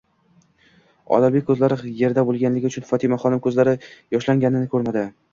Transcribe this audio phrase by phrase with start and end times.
[1.17, 3.75] Odilbekning ko'zlari yerda bo'lgani uchun Fotimaxon uning ko'zlari
[4.17, 5.05] yoshlanganini ko'rmadi.